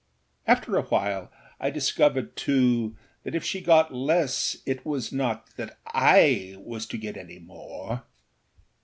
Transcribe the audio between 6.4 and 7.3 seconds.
was to get